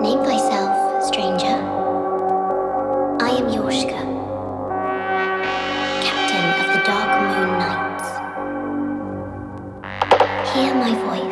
Name 0.00 0.22
thyself, 0.22 1.02
stranger. 1.04 1.58
I 3.20 3.30
am 3.30 3.48
Yoshka, 3.50 4.02
captain 6.04 6.46
of 6.60 6.66
the 6.74 6.80
Dark 6.86 7.10
Moon 7.26 7.50
Knights. 7.58 8.08
Hear 10.54 10.72
my 10.74 10.94
voice. 11.06 11.27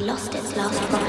lost 0.00 0.34
its 0.34 0.56
last 0.56 1.01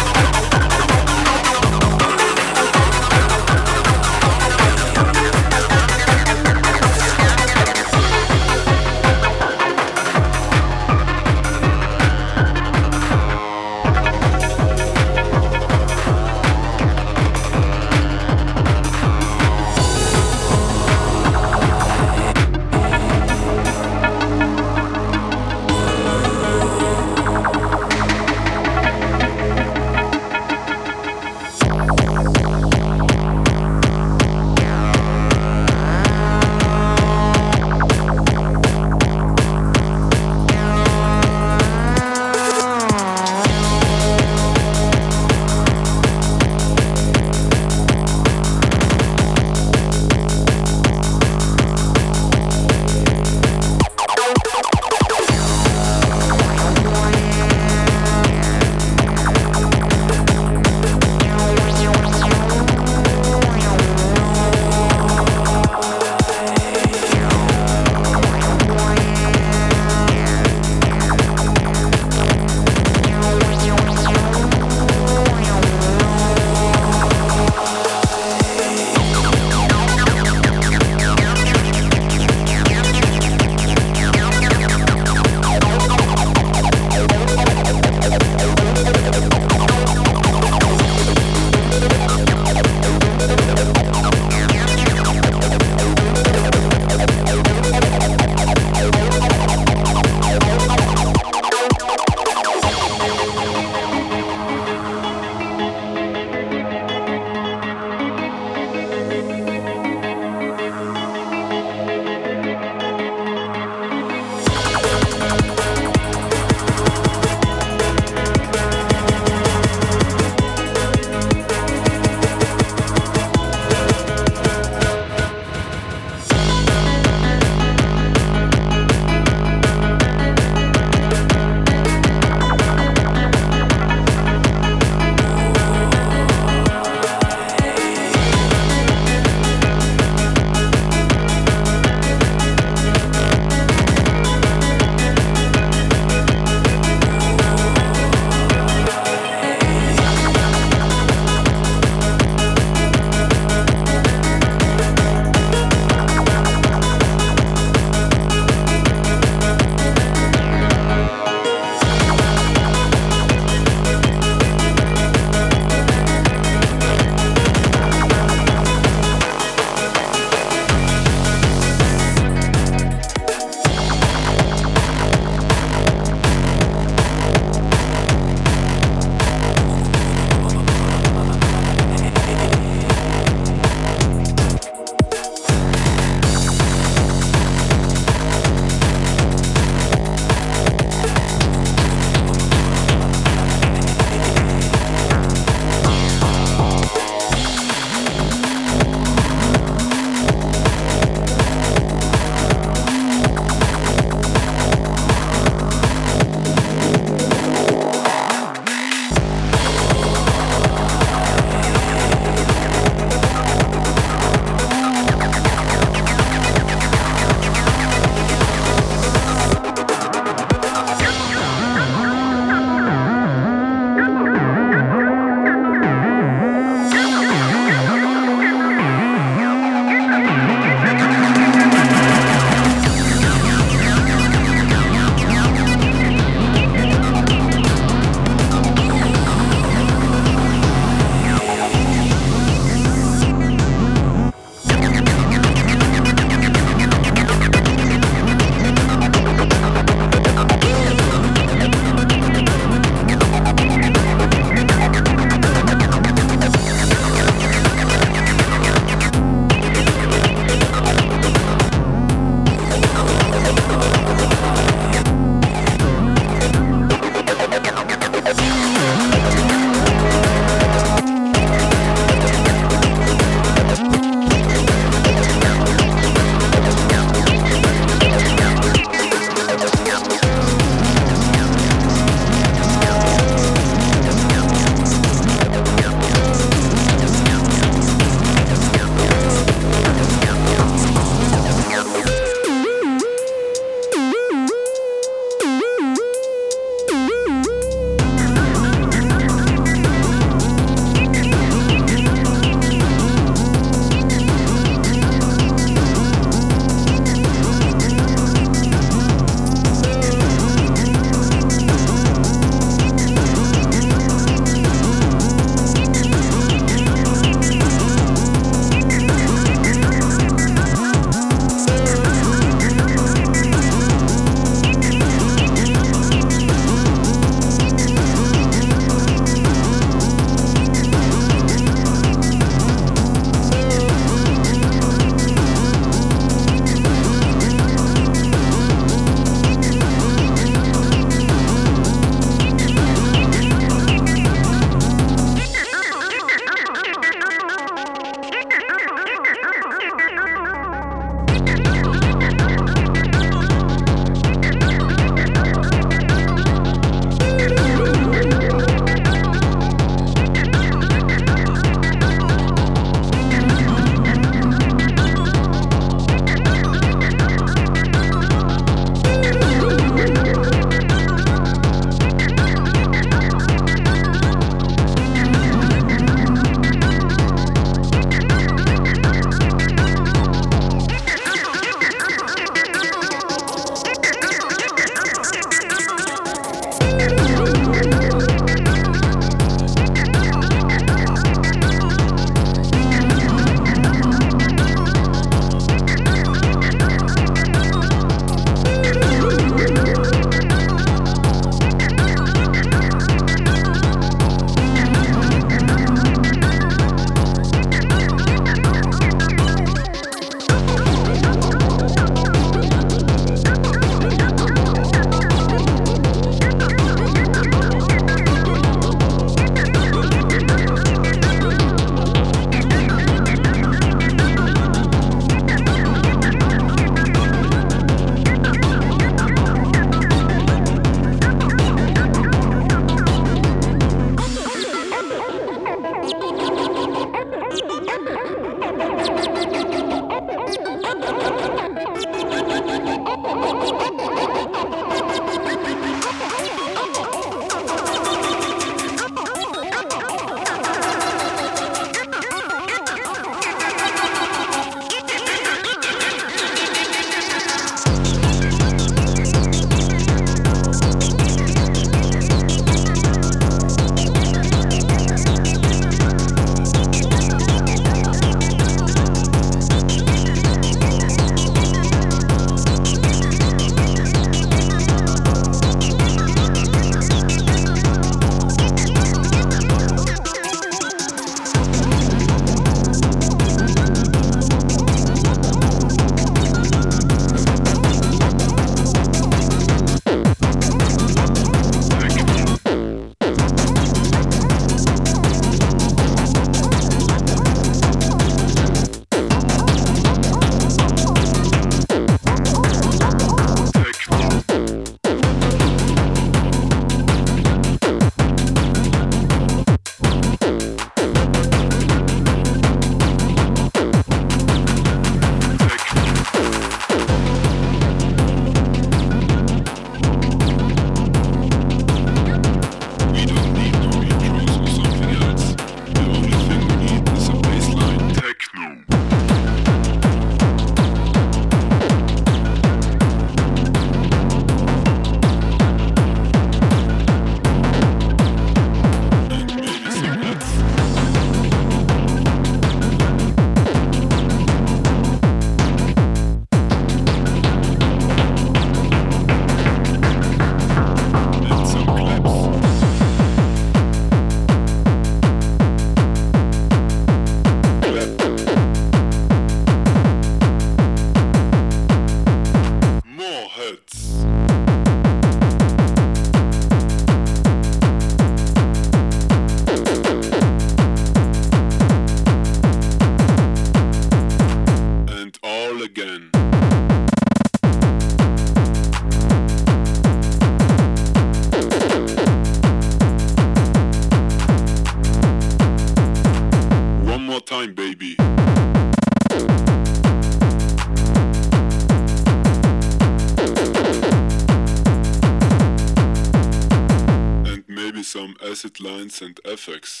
acid 598.56 598.80
lines 598.80 599.20
and 599.20 599.38
effects. 599.44 600.00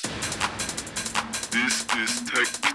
This 1.50 1.84
is 1.98 2.22
techno. 2.22 2.65